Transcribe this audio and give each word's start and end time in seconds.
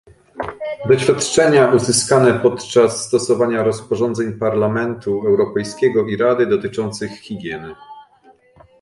Doświadczenia 0.85 1.67
uzyskane 1.71 2.33
podczas 2.33 3.07
stosowania 3.07 3.63
rozporządzeń 3.63 4.33
Parlamentu 4.33 5.23
Europejskiego 5.27 6.07
i 6.07 6.17
Rady 6.17 6.45
dotyczących 6.47 7.11
higieny 7.19 7.75